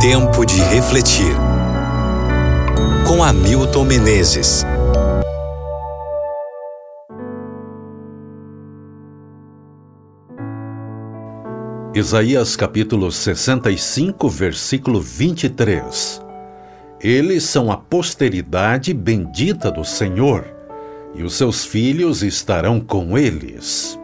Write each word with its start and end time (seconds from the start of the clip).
Tempo 0.00 0.46
de 0.46 0.58
refletir. 0.62 1.36
Com 3.06 3.22
Hamilton 3.22 3.84
Menezes. 3.84 4.64
Isaías 11.94 12.56
capítulo 12.56 13.12
65, 13.12 14.26
versículo 14.30 15.02
23. 15.02 16.22
Eles 16.98 17.42
são 17.42 17.70
a 17.70 17.76
posteridade 17.76 18.94
bendita 18.94 19.70
do 19.70 19.84
Senhor, 19.84 20.46
e 21.14 21.22
os 21.22 21.34
seus 21.34 21.62
filhos 21.66 22.22
estarão 22.22 22.80
com 22.80 23.18
eles. 23.18 23.99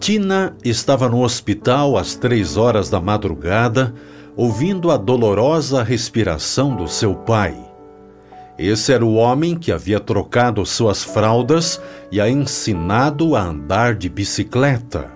Tina 0.00 0.56
estava 0.64 1.10
no 1.10 1.22
hospital 1.22 1.98
às 1.98 2.14
três 2.14 2.56
horas 2.56 2.88
da 2.88 2.98
madrugada, 2.98 3.94
ouvindo 4.34 4.90
a 4.90 4.96
dolorosa 4.96 5.82
respiração 5.82 6.74
do 6.74 6.88
seu 6.88 7.14
pai. 7.14 7.54
Esse 8.58 8.94
era 8.94 9.04
o 9.04 9.16
homem 9.16 9.54
que 9.54 9.70
havia 9.70 10.00
trocado 10.00 10.64
suas 10.64 11.04
fraldas 11.04 11.78
e 12.10 12.18
a 12.18 12.30
ensinado 12.30 13.36
a 13.36 13.42
andar 13.42 13.94
de 13.94 14.08
bicicleta. 14.08 15.12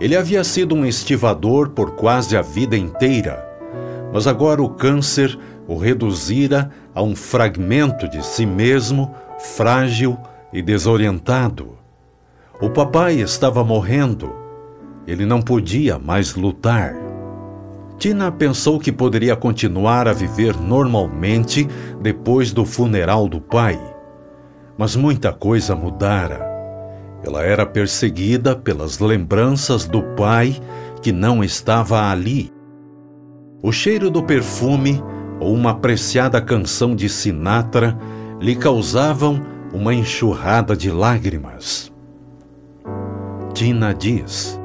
Ele 0.00 0.16
havia 0.16 0.42
sido 0.42 0.74
um 0.74 0.86
estivador 0.86 1.68
por 1.70 1.96
quase 1.96 2.34
a 2.34 2.40
vida 2.40 2.78
inteira, 2.78 3.46
mas 4.10 4.26
agora 4.26 4.62
o 4.62 4.70
câncer 4.70 5.38
o 5.68 5.76
reduzira 5.76 6.70
a 6.94 7.02
um 7.02 7.14
fragmento 7.14 8.08
de 8.08 8.24
si 8.24 8.46
mesmo, 8.46 9.14
frágil 9.38 10.16
e 10.50 10.62
desorientado. 10.62 11.76
O 12.58 12.70
papai 12.70 13.20
estava 13.20 13.62
morrendo. 13.62 14.34
Ele 15.06 15.26
não 15.26 15.42
podia 15.42 15.98
mais 15.98 16.34
lutar. 16.34 16.94
Tina 17.98 18.32
pensou 18.32 18.80
que 18.80 18.90
poderia 18.90 19.36
continuar 19.36 20.08
a 20.08 20.14
viver 20.14 20.56
normalmente 20.58 21.68
depois 22.00 22.52
do 22.52 22.64
funeral 22.64 23.28
do 23.28 23.42
pai. 23.42 23.78
Mas 24.78 24.96
muita 24.96 25.34
coisa 25.34 25.76
mudara. 25.76 26.46
Ela 27.22 27.42
era 27.42 27.66
perseguida 27.66 28.56
pelas 28.56 29.00
lembranças 29.00 29.84
do 29.84 30.02
pai 30.14 30.58
que 31.02 31.12
não 31.12 31.44
estava 31.44 32.10
ali. 32.10 32.50
O 33.62 33.70
cheiro 33.70 34.10
do 34.10 34.22
perfume 34.22 35.02
ou 35.38 35.52
uma 35.52 35.72
apreciada 35.72 36.40
canção 36.40 36.96
de 36.96 37.10
Sinatra 37.10 37.98
lhe 38.40 38.56
causavam 38.56 39.42
uma 39.74 39.92
enxurrada 39.92 40.74
de 40.74 40.90
lágrimas. 40.90 41.94
Tina 43.56 43.94
diz: 43.94 44.60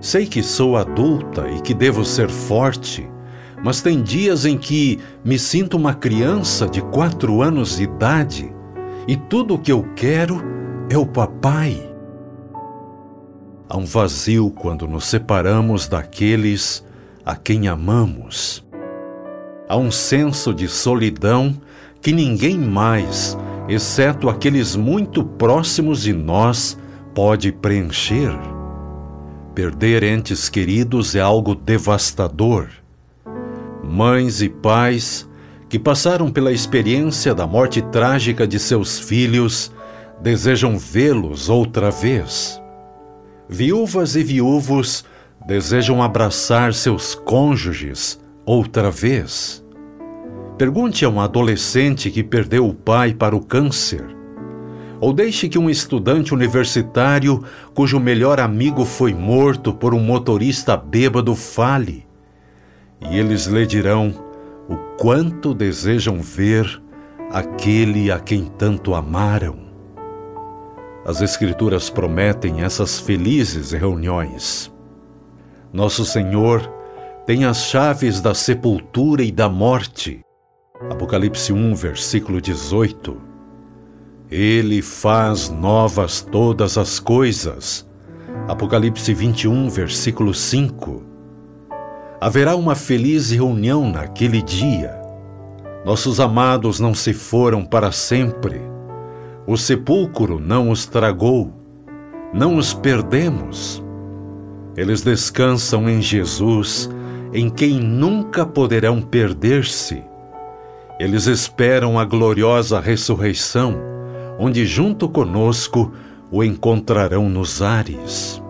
Sei 0.00 0.24
que 0.24 0.42
sou 0.42 0.78
adulta 0.78 1.46
e 1.50 1.60
que 1.60 1.74
devo 1.74 2.06
ser 2.06 2.30
forte, 2.30 3.06
mas 3.62 3.82
tem 3.82 4.02
dias 4.02 4.46
em 4.46 4.56
que 4.56 4.98
me 5.22 5.38
sinto 5.38 5.76
uma 5.76 5.92
criança 5.92 6.66
de 6.66 6.80
quatro 6.80 7.42
anos 7.42 7.76
de 7.76 7.82
idade 7.82 8.50
e 9.06 9.14
tudo 9.14 9.54
o 9.54 9.58
que 9.58 9.70
eu 9.70 9.86
quero 9.94 10.42
é 10.88 10.96
o 10.96 11.04
papai. 11.04 11.86
Há 13.68 13.76
um 13.76 13.84
vazio 13.84 14.50
quando 14.50 14.88
nos 14.88 15.04
separamos 15.04 15.86
daqueles 15.86 16.82
a 17.26 17.36
quem 17.36 17.68
amamos. 17.68 18.64
Há 19.68 19.76
um 19.76 19.90
senso 19.90 20.54
de 20.54 20.66
solidão 20.66 21.54
que 22.00 22.10
ninguém 22.10 22.56
mais, 22.56 23.36
exceto 23.68 24.30
aqueles 24.30 24.74
muito 24.76 25.22
próximos 25.22 26.00
de 26.00 26.14
nós, 26.14 26.78
pode 27.14 27.52
preencher. 27.52 28.36
Perder 29.54 30.02
entes 30.02 30.48
queridos 30.48 31.14
é 31.14 31.20
algo 31.20 31.54
devastador. 31.54 32.68
Mães 33.82 34.40
e 34.40 34.48
pais 34.48 35.28
que 35.68 35.78
passaram 35.78 36.30
pela 36.30 36.52
experiência 36.52 37.34
da 37.34 37.46
morte 37.46 37.80
trágica 37.80 38.46
de 38.46 38.58
seus 38.58 38.98
filhos 38.98 39.72
desejam 40.20 40.76
vê-los 40.78 41.48
outra 41.48 41.90
vez. 41.90 42.60
Viúvas 43.48 44.16
e 44.16 44.22
viúvos 44.22 45.04
desejam 45.46 46.02
abraçar 46.02 46.74
seus 46.74 47.14
cônjuges 47.14 48.20
outra 48.44 48.90
vez. 48.90 49.64
Pergunte 50.58 51.04
a 51.04 51.08
um 51.08 51.20
adolescente 51.20 52.10
que 52.10 52.22
perdeu 52.22 52.68
o 52.68 52.74
pai 52.74 53.14
para 53.14 53.34
o 53.34 53.40
câncer. 53.40 54.19
Ou 55.00 55.14
deixe 55.14 55.48
que 55.48 55.58
um 55.58 55.70
estudante 55.70 56.34
universitário 56.34 57.42
cujo 57.74 57.98
melhor 57.98 58.38
amigo 58.38 58.84
foi 58.84 59.14
morto 59.14 59.72
por 59.72 59.94
um 59.94 60.00
motorista 60.00 60.76
bêbado 60.76 61.34
fale. 61.34 62.06
E 63.00 63.18
eles 63.18 63.46
lhe 63.46 63.66
dirão 63.66 64.12
o 64.68 64.76
quanto 64.98 65.54
desejam 65.54 66.20
ver 66.20 66.82
aquele 67.30 68.10
a 68.10 68.20
quem 68.20 68.44
tanto 68.44 68.94
amaram. 68.94 69.70
As 71.06 71.22
Escrituras 71.22 71.88
prometem 71.88 72.62
essas 72.62 73.00
felizes 73.00 73.72
reuniões. 73.72 74.70
Nosso 75.72 76.04
Senhor 76.04 76.60
tem 77.24 77.46
as 77.46 77.64
chaves 77.64 78.20
da 78.20 78.34
sepultura 78.34 79.22
e 79.22 79.32
da 79.32 79.48
morte. 79.48 80.20
Apocalipse 80.90 81.52
1, 81.52 81.74
versículo 81.74 82.40
18. 82.40 83.29
Ele 84.30 84.80
faz 84.80 85.48
novas 85.48 86.20
todas 86.20 86.78
as 86.78 87.00
coisas. 87.00 87.86
Apocalipse 88.46 89.12
21, 89.12 89.68
versículo 89.68 90.32
5. 90.32 91.02
Haverá 92.20 92.54
uma 92.54 92.74
feliz 92.74 93.30
reunião 93.30 93.90
naquele 93.90 94.40
dia. 94.42 95.00
Nossos 95.84 96.20
amados 96.20 96.78
não 96.78 96.94
se 96.94 97.12
foram 97.12 97.64
para 97.64 97.90
sempre 97.90 98.70
o 99.50 99.56
sepulcro 99.56 100.38
não 100.38 100.70
os 100.70 100.86
tragou, 100.86 101.52
não 102.32 102.56
os 102.56 102.72
perdemos. 102.72 103.82
Eles 104.76 105.02
descansam 105.02 105.88
em 105.88 106.00
Jesus, 106.00 106.88
em 107.32 107.50
quem 107.50 107.80
nunca 107.80 108.46
poderão 108.46 109.02
perder-se. 109.02 110.04
Eles 111.00 111.26
esperam 111.26 111.98
a 111.98 112.04
gloriosa 112.04 112.78
ressurreição, 112.78 113.74
onde 114.42 114.64
junto 114.64 115.06
conosco 115.06 115.92
o 116.30 116.42
encontrarão 116.42 117.28
nos 117.28 117.60
ares. 117.60 118.42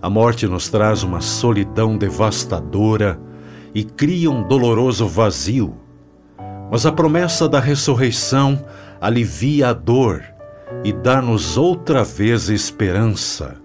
A 0.00 0.08
morte 0.08 0.46
nos 0.46 0.68
traz 0.68 1.02
uma 1.02 1.20
solidão 1.20 1.98
devastadora 1.98 3.18
e 3.74 3.82
cria 3.82 4.30
um 4.30 4.46
doloroso 4.46 5.08
vazio, 5.08 5.74
mas 6.70 6.86
a 6.86 6.92
promessa 6.92 7.48
da 7.48 7.58
ressurreição 7.58 8.64
alivia 9.00 9.70
a 9.70 9.72
dor 9.72 10.22
e 10.84 10.92
dá-nos 10.92 11.56
outra 11.56 12.04
vez 12.04 12.48
esperança. 12.48 13.56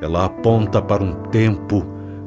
Ela 0.00 0.26
aponta 0.26 0.80
para 0.80 1.02
um 1.02 1.14
tempo 1.30 1.84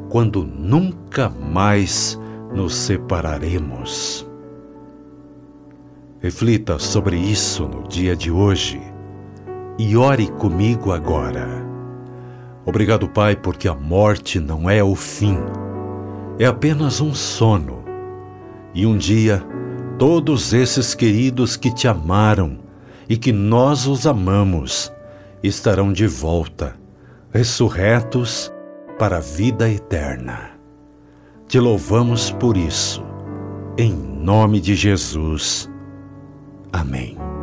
quando 0.09 0.43
nunca 0.43 1.29
mais 1.29 2.19
nos 2.53 2.75
separaremos. 2.75 4.29
Reflita 6.21 6.77
sobre 6.77 7.17
isso 7.17 7.67
no 7.67 7.87
dia 7.87 8.15
de 8.15 8.29
hoje 8.29 8.79
e 9.79 9.97
ore 9.97 10.27
comigo 10.27 10.91
agora. 10.91 11.65
Obrigado, 12.63 13.09
Pai, 13.09 13.35
porque 13.35 13.67
a 13.67 13.73
morte 13.73 14.39
não 14.39 14.69
é 14.69 14.83
o 14.83 14.93
fim, 14.93 15.39
é 16.37 16.45
apenas 16.45 17.01
um 17.01 17.11
sono. 17.11 17.83
E 18.71 18.85
um 18.85 18.95
dia 18.99 19.43
todos 19.97 20.53
esses 20.53 20.93
queridos 20.93 21.57
que 21.57 21.73
te 21.73 21.87
amaram 21.87 22.59
e 23.09 23.17
que 23.17 23.31
nós 23.31 23.87
os 23.87 24.05
amamos 24.05 24.93
estarão 25.41 25.91
de 25.91 26.05
volta, 26.05 26.75
ressurretos 27.33 28.53
para 28.99 29.17
a 29.17 29.21
vida 29.21 29.67
eterna. 29.67 30.51
Te 31.47 31.59
louvamos 31.59 32.29
por 32.29 32.57
isso, 32.57 33.03
em 33.75 33.91
nome 33.91 34.61
de 34.61 34.75
Jesus. 34.75 35.70
Amém. 36.73 37.40